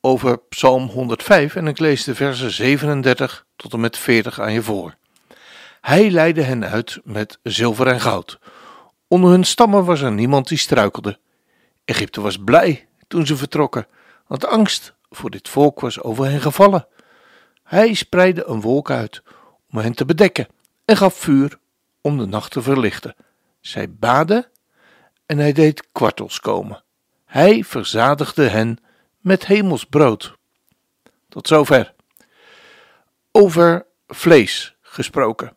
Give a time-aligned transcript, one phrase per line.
[0.00, 4.62] over Psalm 105 en ik lees de versen 37 tot en met 40 aan je
[4.62, 4.94] voor.
[5.80, 8.38] Hij leidde hen uit met zilver en goud.
[9.08, 11.18] Onder hun stammen was er niemand die struikelde.
[11.84, 13.86] Egypte was blij toen ze vertrokken,
[14.26, 16.86] want angst voor dit volk was over hen gevallen.
[17.62, 19.22] Hij spreidde een wolk uit
[19.70, 20.46] om hen te bedekken
[20.84, 21.58] en gaf vuur
[22.00, 23.14] om de nacht te verlichten.
[23.60, 24.48] Zij baden
[25.26, 26.84] en hij deed kwartels komen.
[27.24, 28.78] Hij verzadigde hen
[29.26, 30.36] met hemels brood.
[31.28, 31.94] Tot zover.
[33.30, 35.56] Over vlees gesproken.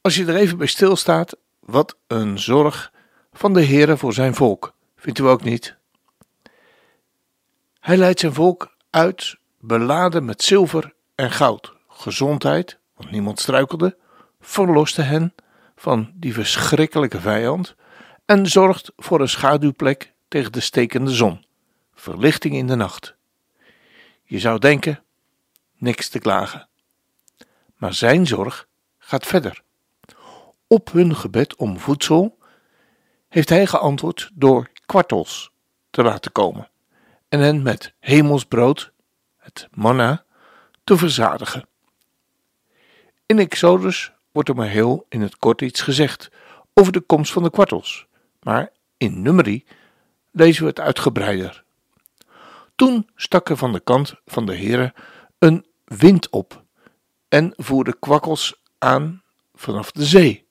[0.00, 2.92] Als je er even bij stilstaat, wat een zorg
[3.32, 4.74] van de Heere voor zijn volk.
[4.96, 5.76] Vindt u ook niet?
[7.80, 13.96] Hij leidt zijn volk uit, beladen met zilver en goud, gezondheid, want niemand struikelde,
[14.40, 15.34] verloste hen
[15.76, 17.74] van die verschrikkelijke vijand
[18.24, 21.44] en zorgt voor een schaduwplek tegen de stekende zon,
[21.96, 23.16] verlichting in de nacht.
[24.24, 25.02] Je zou denken,
[25.76, 26.68] niks te klagen.
[27.76, 29.62] Maar zijn zorg gaat verder.
[30.66, 32.38] Op hun gebed om voedsel
[33.28, 35.50] heeft hij geantwoord door kwartels
[35.90, 36.70] te laten komen
[37.28, 38.92] en hen met hemelsbrood,
[39.36, 40.24] het manna,
[40.84, 41.68] te verzadigen.
[43.26, 46.30] In Exodus wordt er maar heel in het kort iets gezegd
[46.74, 48.06] over de komst van de kwartels,
[48.42, 49.64] maar in Numeri
[50.30, 51.64] lezen we het uitgebreider.
[52.76, 54.94] Toen stak er van de kant van de Heere
[55.38, 56.64] een wind op
[57.28, 59.22] en voerde kwakkels aan
[59.54, 60.48] vanaf de zee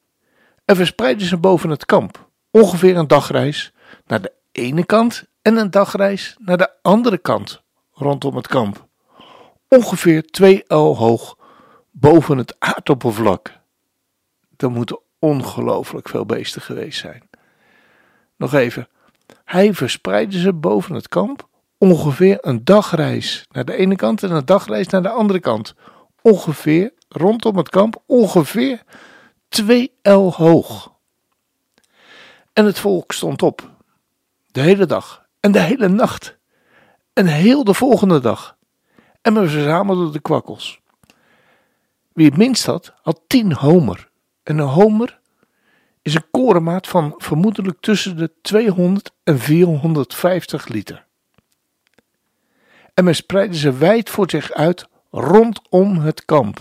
[0.65, 3.73] en verspreidde ze boven het kamp, ongeveer een dagreis
[4.05, 8.87] naar de ene kant en een dagreis naar de andere kant rondom het kamp,
[9.67, 11.37] ongeveer twee el hoog
[11.91, 13.59] boven het aardoppervlak.
[14.57, 17.29] Er moeten ongelooflijk veel beesten geweest zijn.
[18.37, 18.87] Nog even.
[19.43, 21.47] Hij verspreidde ze boven het kamp
[21.77, 25.73] ongeveer een dagreis naar de ene kant en een dagreis naar de andere kant.
[26.21, 28.83] Ongeveer rondom het kamp, ongeveer
[29.49, 30.93] twee el hoog.
[32.53, 33.71] En het volk stond op,
[34.51, 36.37] de hele dag en de hele nacht
[37.13, 38.57] en heel de volgende dag.
[39.21, 40.79] En we verzamelden de kwakkels.
[42.13, 44.09] Wie het minst had, had tien homer.
[44.43, 45.19] En een homer
[46.01, 51.04] is een korenmaat van vermoedelijk tussen de 200 en 450 liter.
[52.95, 56.59] En men spreidde ze wijd voor zich uit rondom het kamp.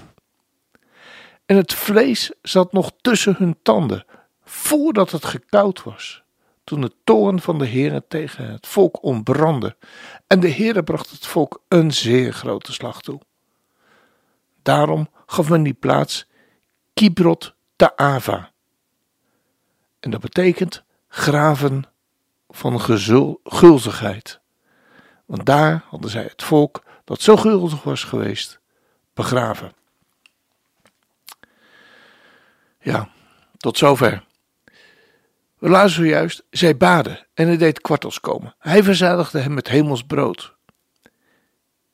[1.47, 4.05] En het vlees zat nog tussen hun tanden,
[4.44, 6.23] voordat het gekoud was,
[6.65, 9.77] toen de toorn van de Heere tegen het volk ontbrandde,
[10.27, 13.21] en de Heere bracht het volk een zeer grote slag toe.
[14.62, 16.27] Daarom gaf men die plaats
[16.94, 18.53] Kibrot Taava,
[20.00, 21.84] en dat betekent graven
[22.49, 22.81] van
[23.44, 24.41] gulzigheid.
[25.25, 28.61] Want daar hadden zij het volk dat zo gulzig was geweest
[29.15, 29.73] begraven.
[32.81, 33.09] Ja,
[33.57, 34.25] tot zover.
[35.59, 38.55] We lazen zojuist, zij baden en hij deed kwartels komen.
[38.59, 40.55] Hij verzadigde hem met hemels brood.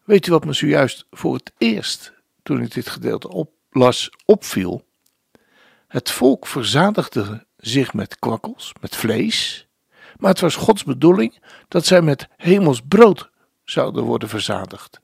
[0.05, 2.12] Weet u wat me zojuist voor het eerst,
[2.43, 4.87] toen ik dit gedeelte oplas, opviel?
[5.89, 9.69] Het volk verzadigde zich met kwakkels, met vlees,
[10.20, 13.31] maar het was Gods bedoeling dat zij met hemels brood
[13.64, 15.00] zouden worden verzadigd.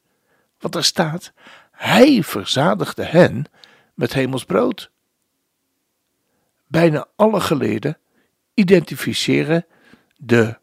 [0.59, 1.33] Want er staat,
[1.71, 3.45] hij verzadigde hen
[3.95, 4.91] met hemels brood.
[6.67, 7.99] Bijna alle geleerden
[8.55, 9.67] identificeren
[10.17, 10.59] de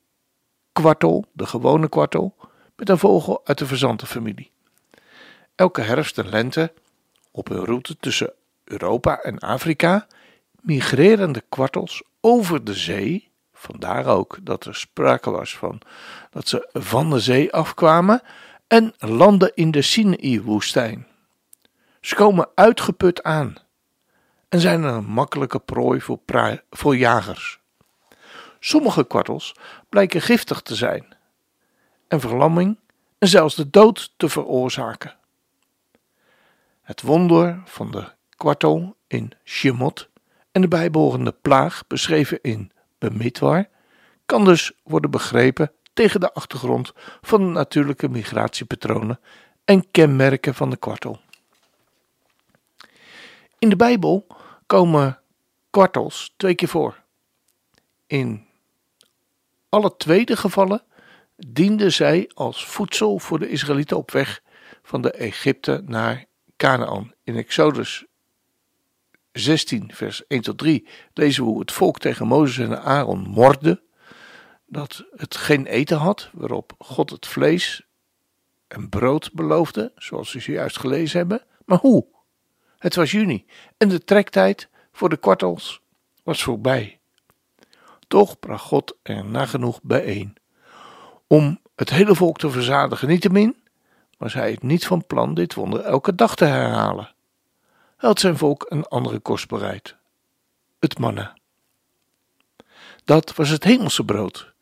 [0.71, 2.35] kwartel, de gewone kwartel,
[2.75, 4.51] met een vogel uit de verzantenfamilie.
[5.55, 6.73] Elke herfst en lente,
[7.31, 8.33] op hun route tussen
[8.63, 10.07] Europa en Afrika,
[10.61, 13.31] migrerende kwartels over de zee.
[13.63, 15.81] Vandaar ook dat er sprake was van
[16.29, 18.21] dat ze van de zee afkwamen
[18.67, 21.07] en landen in de Sinaï-woestijn.
[22.01, 23.55] Ze komen uitgeput aan
[24.49, 26.19] en zijn een makkelijke prooi voor,
[26.69, 27.59] voor jagers.
[28.59, 29.55] Sommige kwartels
[29.89, 31.05] blijken giftig te zijn
[32.07, 32.79] en verlamming
[33.17, 35.15] en zelfs de dood te veroorzaken.
[36.81, 40.09] Het wonder van de kwartel in Shemot
[40.51, 42.72] en de bijbehorende plaag, beschreven in
[43.09, 43.69] Bemidwar,
[44.25, 49.19] kan dus worden begrepen tegen de achtergrond van de natuurlijke migratiepatronen
[49.65, 51.19] en kenmerken van de kwartel.
[53.59, 54.27] In de Bijbel
[54.65, 55.19] komen
[55.69, 57.03] kwartels twee keer voor.
[58.07, 58.47] In
[59.69, 60.83] alle tweede gevallen
[61.35, 64.41] dienden zij als voedsel voor de Israëlieten op weg
[64.83, 66.25] van de Egypte naar
[66.57, 67.13] Canaan.
[67.23, 68.05] In Exodus
[69.33, 73.81] 16, vers 1 tot 3 lezen we hoe het volk tegen Mozes en Aaron morde,
[74.65, 77.87] dat het geen eten had, waarop God het vlees
[78.67, 81.41] en brood beloofde, zoals we zojuist gelezen hebben.
[81.65, 82.05] Maar hoe?
[82.77, 83.45] Het was juni
[83.77, 85.81] en de trektijd voor de kwartels
[86.23, 86.99] was voorbij.
[88.07, 90.35] Toch bracht God er nagenoeg bijeen.
[91.27, 93.55] Om het hele volk te verzadigen, niettemin
[94.17, 97.12] was hij het niet van plan dit wonder elke dag te herhalen.
[98.03, 99.95] Had zijn volk een andere kost bereid:
[100.79, 101.37] het manna.
[103.03, 104.53] Dat was het hemelse brood,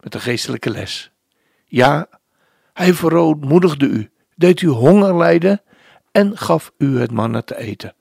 [0.00, 1.10] met de geestelijke les.
[1.66, 2.08] Ja,
[2.72, 5.62] hij verootmoedigde u, deed u honger lijden
[6.12, 7.94] en gaf u het manna te eten.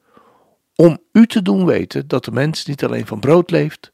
[0.75, 3.91] Om u te doen weten dat de mens niet alleen van brood leeft,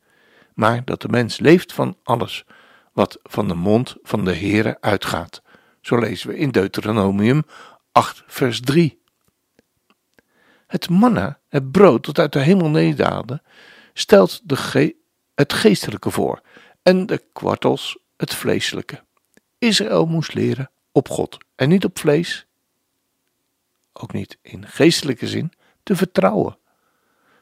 [0.54, 2.46] maar dat de mens leeft van alles
[2.94, 5.42] wat van de mond van de Heere uitgaat.
[5.82, 7.44] Zo lezen we in Deuteronomium
[7.92, 9.02] 8, vers 3.
[10.74, 13.42] Het manna, het brood dat uit de hemel nedaalde,
[13.94, 14.96] stelt de
[15.36, 16.42] het geestelijke voor
[16.84, 19.04] en de kwartels het vleeselijke.
[19.58, 22.46] Israël moest leren op God en niet op vlees,
[23.92, 25.52] ook niet in geestelijke zin,
[25.84, 26.58] te vertrouwen.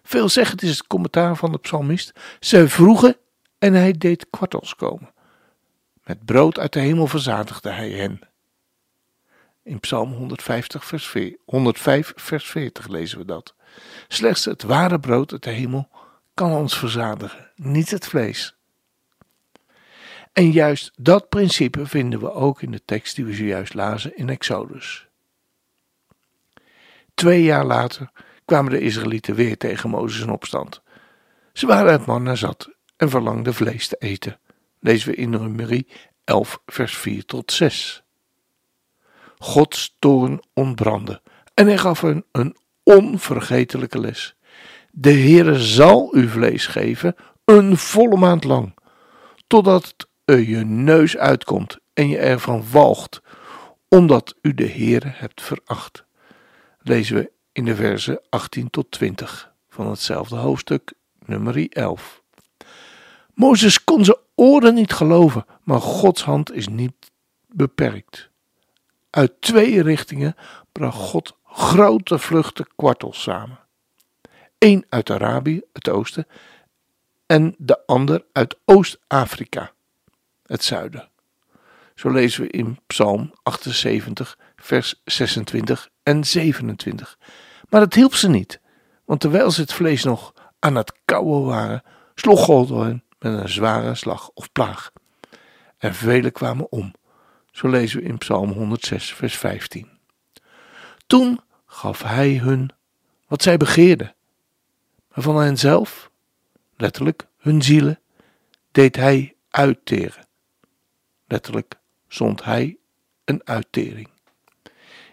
[0.04, 2.12] Veelzeggend is het commentaar van de psalmist.
[2.40, 3.18] Zij vroegen
[3.58, 5.14] en hij deed kwartels komen.
[6.04, 8.31] Met brood uit de hemel verzadigde hij hen.
[9.64, 11.16] In Psalm 150 vers
[11.46, 13.56] 105 vers 40 lezen we dat.
[14.08, 15.90] Slechts het ware brood uit de hemel
[16.34, 18.56] kan ons verzadigen, niet het vlees.
[20.34, 24.30] En juist dat principe vinden we ook in de tekst die we zojuist lazen in
[24.30, 25.08] Exodus.
[27.14, 28.12] Twee jaar later
[28.46, 30.82] kwamen de Israëlieten weer tegen Mozes in opstand.
[31.54, 34.40] Ze waren het manna zat en verlangden vlees te eten.
[34.80, 35.88] Lezen we in Numeri
[36.24, 38.04] 11 vers 4 tot 6.
[39.42, 41.22] Gods toorn ontbrandde
[41.54, 44.36] en hij gaf hen een onvergetelijke les.
[44.92, 47.16] De Heere zal u vlees geven
[47.46, 48.78] een volle maand lang,
[49.48, 49.96] totdat
[50.26, 53.22] er je neus uitkomt en je ervan walgt,
[53.88, 56.06] omdat u de Heere hebt veracht.
[56.80, 60.94] Lezen we in de versen 18 tot 20 van hetzelfde hoofdstuk,
[61.26, 62.22] nummer 11.
[63.34, 67.12] Mozes kon zijn oren niet geloven, maar Gods hand is niet
[67.48, 68.31] beperkt.
[69.12, 70.36] Uit twee richtingen
[70.72, 73.60] bracht God grote vluchten kwartels samen.
[74.58, 76.28] Eén uit Arabië, het oosten,
[77.26, 79.72] en de ander uit Oost-Afrika,
[80.46, 81.10] het zuiden.
[81.96, 87.18] Zo lezen we in Psalm 78, vers 26 en 27.
[87.70, 88.60] Maar dat hielp ze niet,
[89.06, 91.84] want terwijl ze het vlees nog aan het kauwen waren,
[92.16, 94.92] sloeg God hen met een zware slag of plaag.
[95.78, 96.94] En velen kwamen om.
[97.52, 99.90] Zo lezen we in Psalm 106, vers 15.
[101.08, 102.70] Toen gaf hij hun
[103.28, 104.16] wat zij begeerden,
[105.14, 106.12] maar van henzelf,
[106.78, 108.00] letterlijk hun zielen,
[108.72, 110.28] deed hij uitteren.
[111.28, 112.78] Letterlijk zond hij
[113.26, 114.10] een uittering.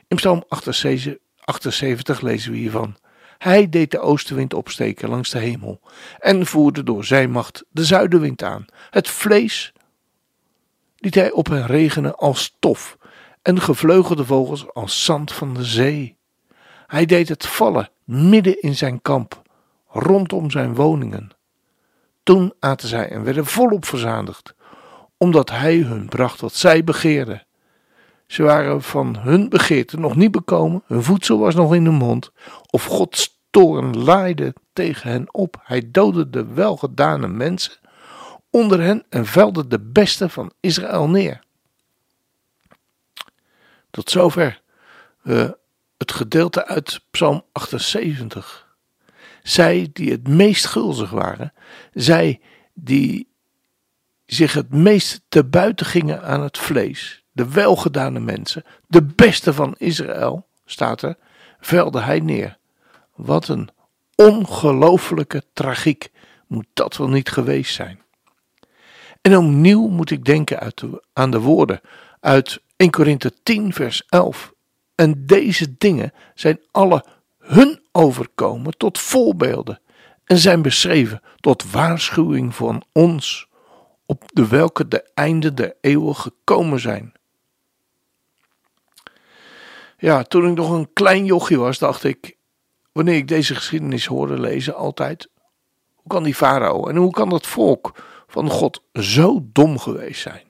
[0.08, 2.96] In Psalm 78, lezen we hiervan.
[3.38, 5.80] Hij deed de oostenwind opsteken langs de hemel
[6.18, 8.64] en voerde door zijn macht de zuidenwind aan.
[8.90, 9.72] Het vlees
[10.98, 12.98] liet hij op hen regenen als stof
[13.42, 16.16] en gevleugelde vogels als zand van de zee.
[16.86, 19.42] Hij deed het vallen midden in zijn kamp,
[19.88, 21.30] rondom zijn woningen.
[22.22, 24.54] Toen aten zij en werden volop verzadigd,
[25.16, 27.46] omdat hij hun bracht wat zij begeerden.
[28.26, 32.32] Ze waren van hun begeerte nog niet bekomen, hun voedsel was nog in hun mond,
[32.70, 35.60] of Gods toorn laaide tegen hen op.
[35.62, 37.72] Hij doodde de welgedane mensen
[38.50, 41.40] onder hen en velde de beste van Israël neer.
[43.90, 44.60] Tot zover
[45.22, 45.50] uh,
[45.96, 48.76] het gedeelte uit Psalm 78.
[49.42, 51.52] Zij die het meest gulzig waren,
[51.92, 52.40] zij
[52.74, 53.28] die
[54.26, 59.74] zich het meest te buiten gingen aan het vlees, de welgedane mensen, de beste van
[59.78, 61.16] Israël, staat er,
[61.60, 62.58] velde hij neer.
[63.14, 63.68] Wat een
[64.14, 66.10] ongelooflijke tragiek
[66.46, 68.00] moet dat wel niet geweest zijn.
[69.20, 70.82] En opnieuw moet ik denken uit
[71.12, 71.80] aan de woorden
[72.20, 74.52] uit 1 Korinthe 10 vers 11.
[74.94, 77.04] En deze dingen zijn alle
[77.38, 79.80] hun overkomen tot voorbeelden
[80.24, 83.48] en zijn beschreven tot waarschuwing van ons
[84.06, 87.12] op de welke de einde der eeuwen gekomen zijn.
[89.98, 92.36] Ja, toen ik nog een klein jochie was, dacht ik,
[92.92, 95.28] wanneer ik deze geschiedenis hoorde lezen, altijd,
[95.94, 97.94] hoe kan die farao en hoe kan dat volk
[98.28, 100.46] van God zo dom geweest zijn?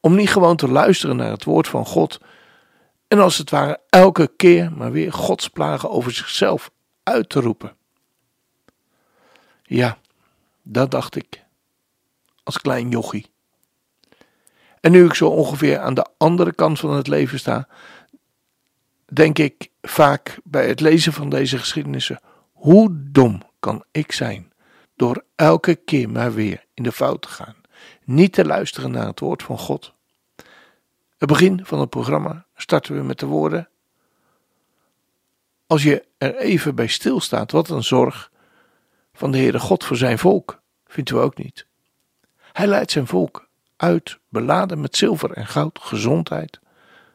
[0.00, 2.18] Om niet gewoon te luisteren naar het woord van God
[3.08, 6.70] en als het ware elke keer maar weer Gods plagen over zichzelf
[7.02, 7.76] uit te roepen.
[9.62, 9.98] Ja,
[10.62, 11.44] dat dacht ik
[12.42, 13.26] als klein jochie.
[14.80, 17.68] En nu ik zo ongeveer aan de andere kant van het leven sta,
[19.12, 22.20] denk ik vaak bij het lezen van deze geschiedenissen:
[22.52, 24.52] hoe dom kan ik zijn
[24.96, 27.54] door elke keer maar weer in de fout te gaan,
[28.04, 29.92] niet te luisteren naar het woord van God.
[31.16, 33.68] Het begin van het programma starten we met de woorden:
[35.66, 38.30] Als je er even bij stilstaat, wat een zorg
[39.12, 41.66] van de Heere God voor zijn volk, vindt u ook niet?
[42.52, 46.60] Hij leidt zijn volk uit, beladen met zilver en goud, gezondheid.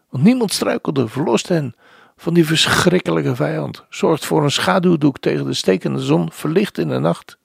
[0.09, 1.75] Want niemand struikelde, verlost hen
[2.15, 6.99] van die verschrikkelijke vijand, zorgt voor een schaduwdoek tegen de stekende zon, verlicht in de
[6.99, 7.37] nacht.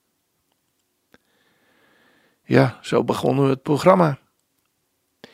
[2.47, 4.17] Ja, zo begonnen we het programma.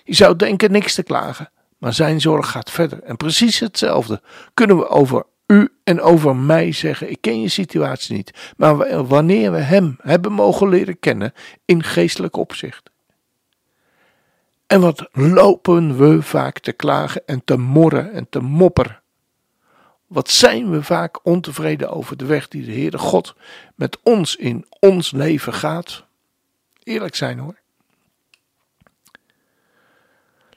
[0.04, 3.04] Je zou denken niks te klagen, maar zijn zorg gaat verder.
[3.04, 4.22] En precies hetzelfde
[4.54, 9.52] kunnen we over u en over mij zeggen: Ik ken je situatie niet, maar wanneer
[9.52, 11.34] we Hem hebben mogen leren kennen
[11.66, 12.90] in geestelijk opzicht.
[14.68, 19.02] En wat lopen we vaak te klagen en te morren en te mopperen.
[20.08, 23.36] Wat zijn we vaak ontevreden over de weg die de Heere God
[23.76, 26.06] met ons in ons leven gaat.
[26.84, 27.62] Eerlijk zijn hoor.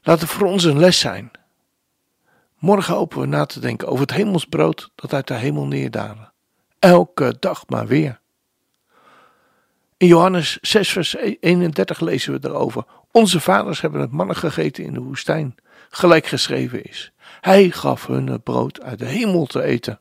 [0.02, 1.30] Laat het voor ons een les zijn
[2.58, 6.32] Morgen hopen we na te denken over het hemelsbrood dat uit de hemel neerdalen.
[6.78, 8.20] Elke dag maar weer.
[9.96, 12.84] In Johannes 6, vers 31 lezen we erover.
[13.10, 15.54] Onze vaders hebben het mannen gegeten in de woestijn,
[15.90, 17.12] gelijk geschreven is.
[17.40, 20.00] Hij gaf hun het brood uit de hemel te eten.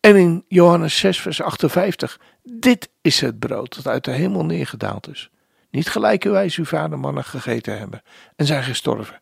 [0.00, 2.20] En in Johannes 6, vers 58.
[2.42, 5.30] Dit is het brood dat uit de hemel neergedaald is.
[5.70, 8.02] Niet gelijk wijs uw vader mannen gegeten hebben
[8.36, 9.20] en zijn gestorven.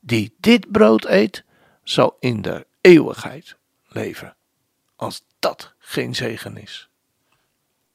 [0.00, 1.44] Die dit brood eet,
[1.82, 3.56] zal in de eeuwigheid
[3.88, 4.36] leven.
[4.96, 6.88] Als dat geen zegen is.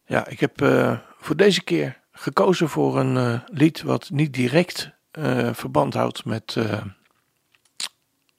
[0.05, 4.89] Ja, ik heb uh, voor deze keer gekozen voor een uh, lied wat niet direct
[5.11, 6.57] uh, verband houdt met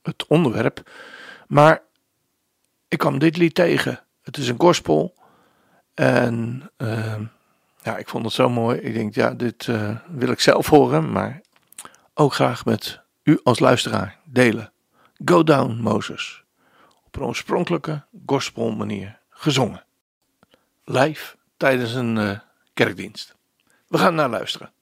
[0.02, 0.90] het onderwerp.
[1.46, 1.82] Maar
[2.88, 4.00] ik kwam dit lied tegen.
[4.22, 5.14] Het is een gospel.
[5.94, 6.70] En
[7.82, 8.78] ja, ik vond het zo mooi.
[8.78, 9.68] Ik denk, ja, dit
[10.08, 11.12] wil ik zelf horen.
[11.12, 11.40] Maar
[12.14, 14.72] ook graag met u als luisteraar delen.
[15.24, 16.44] Go Down Moses.
[17.04, 19.84] Op een oorspronkelijke gospel manier gezongen.
[20.84, 22.38] Live tijdens een uh,
[22.74, 23.36] kerkdienst.
[23.88, 24.72] We gaan naar luisteren.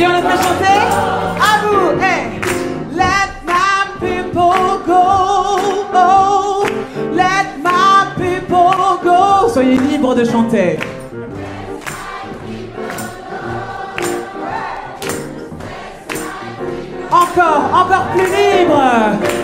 [0.00, 0.78] Ok, on prêt à chanter
[1.38, 2.40] À vous, hey.
[2.94, 5.02] Let my people go.
[5.94, 6.66] Oh,
[7.12, 9.48] let my people go.
[9.52, 10.78] Soyez libres de chanter.
[17.10, 19.39] Encore, encore plus libre.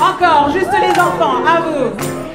[0.00, 2.27] Encore, juste les enfants, à vous.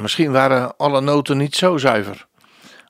[0.00, 2.26] Misschien waren alle noten niet zo zuiver.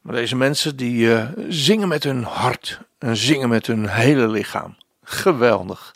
[0.03, 4.77] Maar deze mensen die eh, zingen met hun hart en zingen met hun hele lichaam.
[5.03, 5.95] Geweldig.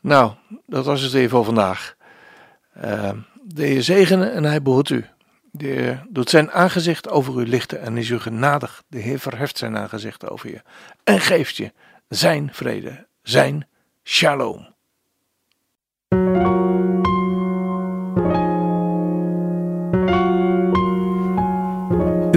[0.00, 0.32] Nou,
[0.66, 1.94] dat was het weer voor vandaag.
[2.72, 3.10] Eh,
[3.42, 5.06] de Heer zegene en hij behoedt u.
[5.50, 8.82] De doet zijn aangezicht over u lichten en is u genadig.
[8.88, 10.62] De Heer verheft zijn aangezicht over je
[11.04, 11.72] en geeft je
[12.08, 13.66] zijn vrede, zijn
[14.04, 14.76] shalom.